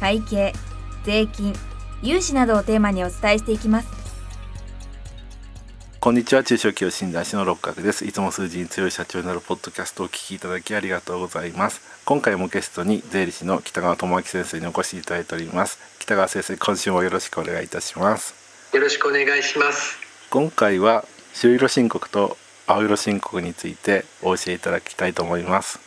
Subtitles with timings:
[0.00, 0.52] 会計
[1.04, 1.54] 税金
[2.02, 3.88] 融資などをテーマにお伝えしていきます。
[6.00, 6.44] こんにちは。
[6.44, 8.04] 中小企業診断士の六角です。
[8.04, 11.80] いつも数字に強い社長になるポッドキャストをお聞きいただきありがとうございます。
[12.04, 15.78] 今回もゲストに税理士の北川智明先生にお越しいただいております。
[15.98, 18.34] 北川先生今週もよろしくお願いいたします。
[18.74, 19.98] よろしくお願いします。
[20.30, 25.78] 今回は白色申告と青色申告についてお教えいただきたいと思います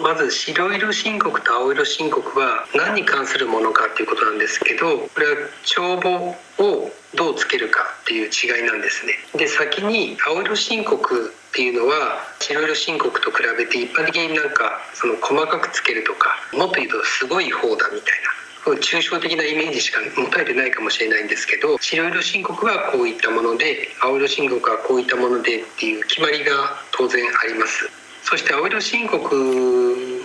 [0.00, 9.12] まず白色申告と青色申告は何に関するものかっていうことなんですけどこれは帳簿をどうつけるかっていう違いなんですね。
[9.36, 28.01] で先に青色申告っていうのは白色申告と比べて一般的になんかその細かくつけるとかもっと言うとすごい方だみたいな抽象的なイメージしか持たれてないかもしれないんですけど白色申告はこういったもので青色申告はこういったものでっていう決まりが当然あります。
[28.32, 29.18] そして青色申告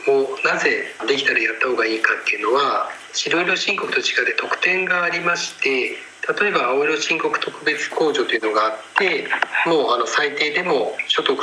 [0.08, 5.92] をなぜできたらやった方がいいかっていうのは白色申告と違って特典がありまして
[6.40, 9.28] 例えば青色申告特別控除というのがあって
[9.68, 11.36] もうあの最低でも所得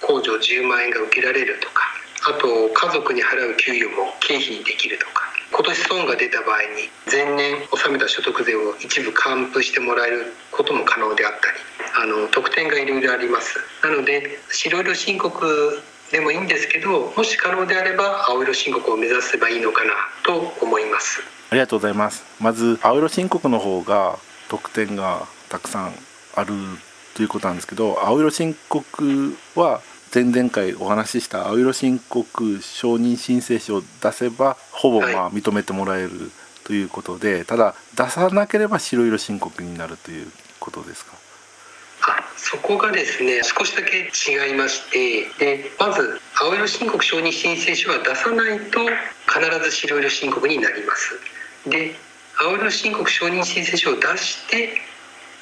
[0.00, 1.84] 控除10万円が受けられるとか
[2.24, 11.58] あと家族に払う給与も経費にできるとか今年損が出た場合に前年納めた所得税を一部還付してもらえることも可能であったり
[12.00, 13.58] あの特典がいろいろあります。
[13.82, 19.92] なので白色申告でもいいんですけどもし可能であれば青色申告を目指せばいいのかな
[20.24, 21.20] と思います。
[21.50, 22.24] ありがとうございます。
[22.40, 25.92] まず青色申告の方が特典がたくさん
[26.34, 26.54] ある
[27.14, 29.80] ということなんですけど青色申告は
[30.14, 36.10] 前々回お話しした青色申告承認申請書を出せばほぼまあ認めてもらえる
[36.64, 40.30] ということで、はい、ただ出さなければ白色申告になるという
[40.60, 41.12] ことですか？
[42.38, 48.80] そこがですね少しだけ違いましてでまず青色申告承認申請書は出さないと
[49.26, 51.18] 必ず白色申告になります。
[51.68, 51.94] で
[52.40, 54.80] 青色申告承認申請書を出して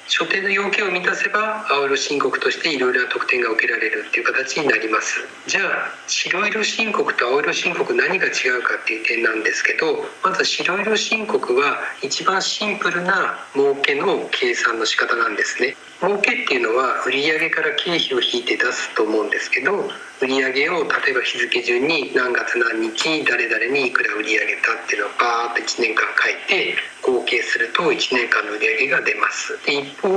[0.08, 5.26] 所定の要件を満たせば青色申告としていろいろな特典が受けられるっていう形になります。
[5.46, 15.76] じゃあ白色申告と青色申告何が違うかっていう点なんですけどまず白色申告は一番シンプルな儲けの計算の仕方なんですね。
[16.00, 19.90] 儲けっていうのは売上から経費を引いて出すと思うんですけど
[20.20, 29.58] 売上を例えば日付順に何月何日誰々にいくら売り上げたっていうのをバーッと1年間書いて合計すると1年間の売り上げが出ます。
[29.66, 30.08] で一方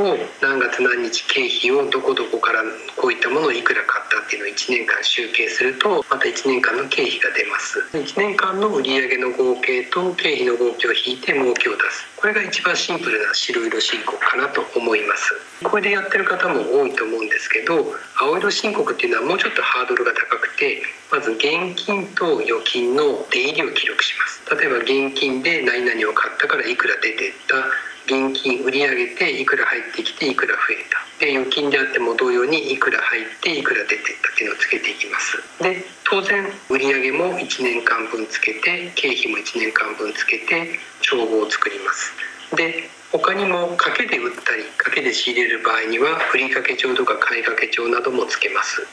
[0.41, 2.63] 何月何日経費をどこどこから
[2.95, 7.83] こういったものをいくら買ったっていうのを1年間集計するとまた1年間の経費が出ます。
[7.91, 12.07] 1年間の売上の合計と経費の合計を引いて儲けを出す。
[12.16, 15.35] これが一番シンプルな白色申告かなと思います。
[15.63, 24.55] これでやってる方も多いと思うんですけど青色申告っていうのはもうちょっとハードドルが高くてまず現金と預金の出入りを記録します。
[24.55, 27.66] 例えば現金で何々を買ったからいくら出てった。
[28.05, 31.25] 現金売り上げていくら入ってきていくら増えた。
[31.25, 34.29] で預金であっても同様にいくら入っていくら出てった。
[34.29, 35.35] っていうのをつけていきます。
[35.61, 42.13] で当然売上も1年間分つけて経費も1年間分つけて帳簿を作ります。
[42.55, 48.88] で他にも賭けで売ったり賭けで仕入れる場合には振掛帳とか買掛帳などもつけます。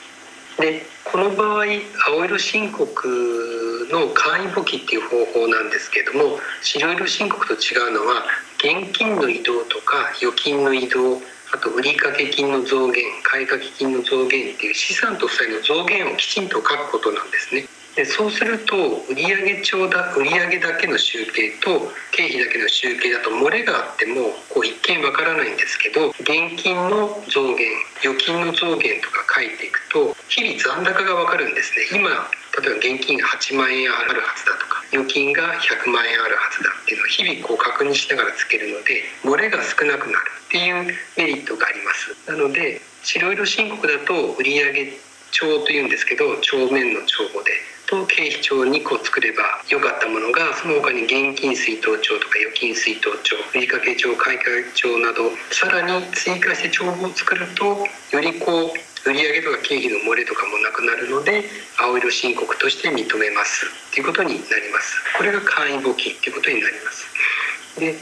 [0.59, 1.65] でこの場合
[2.09, 8.25] 青色申告の簡易簿記っていう方法なんですけども白色申告と違うのは
[8.57, 11.21] 現金の移動とか預金の移動
[11.53, 17.65] あと売掛金の増減買掛金の増減っていう資産と負債の増減をきちんと書くことなんですね。
[17.97, 18.77] でそうすると
[19.09, 27.73] 売上帳だ売上だけの集計と経費だけの集計だと漏れがあってもこう一見わからないんですけど現金の増減
[28.05, 31.97] 預金の増減とか書いていくと日々残高がわかるんですね。
[31.97, 32.29] 今
[32.61, 42.13] 例えば現金が8万円あるはずだとか預金が100万円あるはずだっていうのを日々こう確認しながらつけるので漏れが少なくなるっていうメリットがあります。
[42.29, 44.93] なので白色申告だと売上
[45.31, 47.51] 帳というんですけど帳面の帳簿で
[47.87, 61.45] と経費帳2個作ればよかったものがその他に現金出納帳とか預金出納帳振掛帳買掛帳などさらに追加して帳簿を作るとよりこう売上とか経費の漏れとかもなくなるので
[61.79, 63.65] 青色申告として認めます。
[63.65, 64.99] っていうことになります。
[65.15, 67.79] これが簡易募金っていうことになります。
[67.79, 67.95] で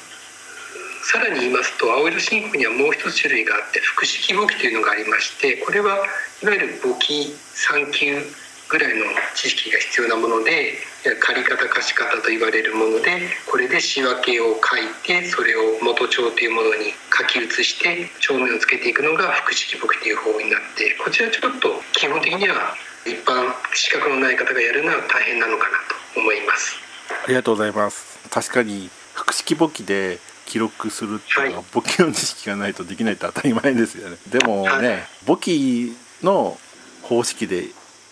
[1.05, 5.97] さらに言いますと青色申告にはもう一つ種類があって複式簿記というのがありましてこれは
[6.41, 8.25] いわゆる簿記3級
[8.75, 9.05] ぐらいの
[9.35, 10.75] 知識が必要なもので
[11.21, 22.75] 借方貸方と言われるものでこれで仕分けを書いてそれを元帳というものに書き写して帳面をつけていくのが複式簿記という方になってこちらちょっと基本的には
[23.05, 25.77] 一般資格のない方がやるのは大変なのかな
[26.13, 26.75] と思います。
[27.23, 28.19] ありがとうございます。
[28.29, 34.17] 確かに複式簿記で記録するっていうのは、簿記の知識がないとできないって当たり前ですよね。
[34.27, 36.57] でもね、はい、簿記の
[37.03, 37.69] 方式で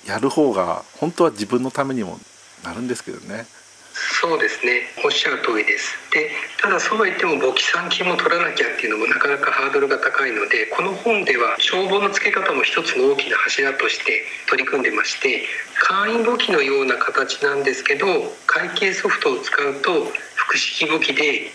[0.08, 2.20] やる方が本当は自分のためにも
[2.64, 3.46] なるんですけどね。
[3.94, 4.82] そうですね。
[5.06, 5.94] おっしゃる通りです。
[6.12, 6.30] で
[6.62, 15.44] ただそうは言っても簿記算金も取らなきゃっていうのもなかなかハードルが高いのでこの本では帳簿の付け方も一つの大きな柱として取り組んでまして
[15.76, 18.06] 簡易簿記のような形なんですけど
[18.46, 20.08] 会計ソフトを使うと
[20.46, 21.52] 複式簿記で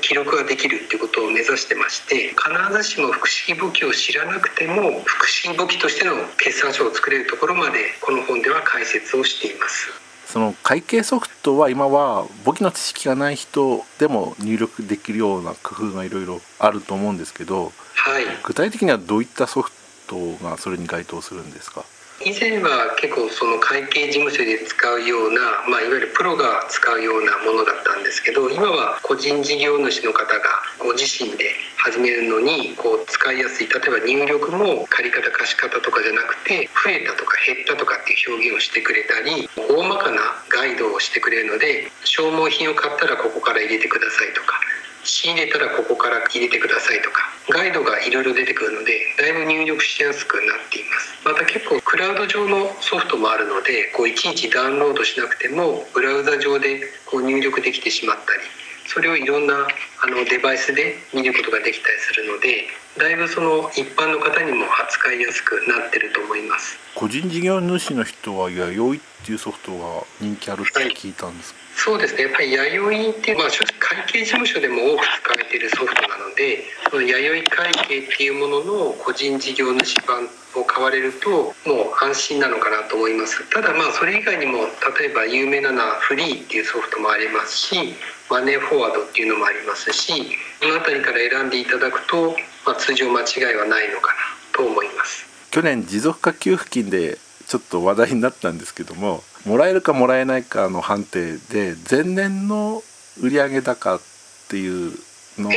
[0.00, 2.38] 記録ができるっていうことを目指してまして必
[2.72, 9.90] ずしも複式簿記を知らなくても複式簿記としての決算書を作れるところまでこの本では解説をしています。
[10.26, 19.70] その会計ソフトは今は簿記の知識がない人でも入力できるような工夫がいろいろあると思うんですけど、はい、具体的にはどういったソフ
[20.08, 21.84] トがそれに該当するんですか？
[22.22, 44.60] 以前は結構その会計事務所で使うような、まあ、いわゆるプロが使うようなものだったんですけど今は個人事業主の方がご自身で始めるのにこう使いやすい例えば入力も借方貸方とかじゃなくて増えたとか減ったとかっていう表現をしてくれたり大まかなガイドをしてくれるので消耗品を買ったらここから入れてくださいとか
[45.04, 47.20] 仕入れたらここから入れてくださいとか
[47.50, 51.14] ガイドがいろいろ出てくるのでだいぶ入力しやすくなっています。
[51.24, 58.42] また結構クラウド上のソフトもあるのでこういちいちダウンロードしなくてもブラウザ上でこう入力できてしまったり
[58.86, 59.54] それをいろんな
[60.02, 62.66] あのデバイスで見ることができたりするので
[62.96, 66.78] だいぶその一般の方にも扱いやすくなってると思います。
[66.94, 71.64] 個人事業主の人は弥生っていうソフトが人気あるって聞いたんです、はい。
[71.74, 72.22] そうですね。
[72.22, 81.30] やっぱり弥生っていう、まあ、正直会計事務所でも多く使われているソフトなのでその弥生会計っていうものの個人事業主版を買われると
[81.66, 83.42] もう安心なのかなと思います。
[83.50, 87.94] ただまあそれ以外にも例えば有名なのはフリーっていうソフトもありますし
[88.30, 94.18] マネーフォワードっていうのもありますしこの辺りから選んでいただくと、まあ、通常間違いはないのかな
[94.56, 95.26] と思います。
[95.50, 102.82] 去年持続化給付金でちょっと話題になったんですけどももらえるかもらえないかの判定で前年の
[103.22, 104.00] 売上高っ
[104.48, 104.98] ていう
[105.38, 105.52] のを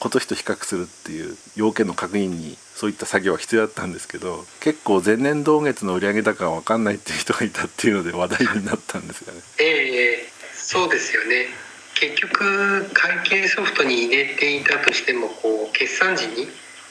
[0.00, 9.40] 今年と比較するっていう要件の確認にそういった作業は必要だったんですけど結構前年同月の売上高が分かんないっていう人がいたっていうので話題になったんですよね。
[9.60, 10.28] ええ。
[10.54, 11.46] そうですよね。
[11.94, 16.48] 結局会計ソフトに入れていたとしてもこう決算時に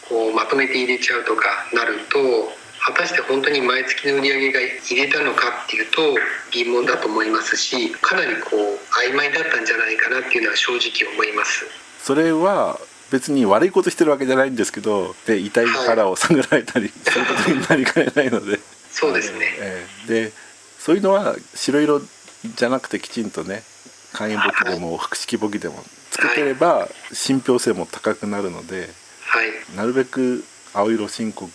[0.07, 2.18] こうまとめて入れちゃうとかなると
[2.85, 6.01] 果たして本当に毎月の売り上げが入れたのかっていうと
[6.51, 11.65] 疑問だと思いますしかなりこう曖昧だったんじゃないかなっていうのは正直思います。
[12.01, 12.79] それは
[13.12, 18.59] 別に悪いことしてるわけじゃないんですけどで痛い腹を探られたりすることになりかねないので。
[18.91, 20.31] そうですね、えー、で
[20.80, 22.01] そういうのは白色
[22.56, 23.62] じゃなくてきちんとね
[24.13, 25.83] 簡易簿記でも複式簿記でも
[26.18, 28.90] つけてれば信憑性も高くなるので、
[29.21, 30.44] はい、なるべく
[30.74, 31.50] 青色申告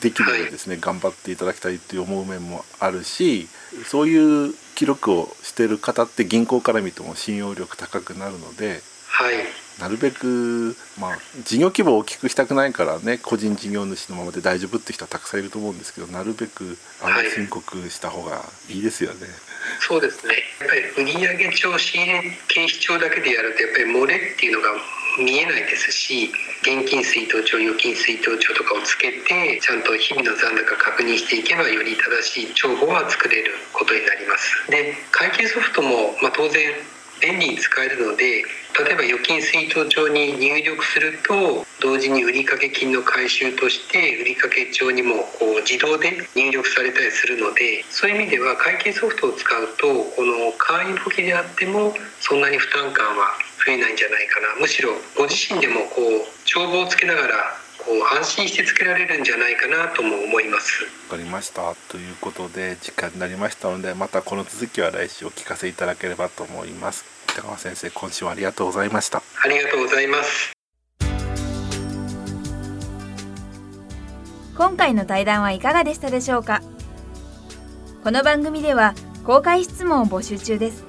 [0.00, 3.48] できるようですね、はい、頑張っていただきたいっていう思う面もあるし
[3.84, 8.80] そういう記録をしてる方って銀行から見ても信用力高くなるので、
[9.16, 9.36] はい、
[9.80, 19.20] なるべく、まあ、事業規模を大きくしたくないからね個人事業主のままで大丈夫って人はたくさんいると思うんですけどなるべく青申告した方がいいですよね。
[19.22, 19.30] はい、
[19.80, 20.34] そうですね。
[20.60, 24.68] やっぱり売上帳仕入れ経費帳だけでやるとやっぱり漏れっていうのが
[25.18, 26.30] 見えないですし
[26.60, 34.70] 現金出納帳預金出納帳とかをつけてちゃんと日々の残高確認していけばより正しい帳簿は作れることになります。
[34.70, 36.68] で会計ソフトも、まあ、当然
[37.20, 38.44] 便利に使えるので
[38.76, 53.32] 例えば預金出納帳に入力すると同時に売掛金の回収として売掛帳にもこう自動で入力されたりするのでそういう意味では会計ソフトを使うとこの会員簿記であってもそんなに負担感は
[53.64, 54.54] 増えないんじゃないかな。
[54.60, 57.65] むしろご自身でもこう帳簿をつけながら
[58.12, 60.84] 安心してつけられるんじゃないかなとも思います。
[61.10, 61.74] わかりました。
[61.88, 67.04] ということで時間になりましたのでまたこの続きは来週お聞かせいただければと思います。
[67.28, 69.22] 北川先生今週はありがとうございました。
[69.44, 70.52] ありがとうございます。
[74.56, 76.62] 今回の対談はいかがでしたでしょうか？
[78.02, 80.84] この番組では公開質問を募集中です。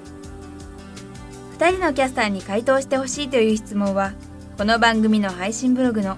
[1.59, 4.13] 2人のキャスターに回答してほしいという質問は
[4.57, 6.17] この番組の配信ブログの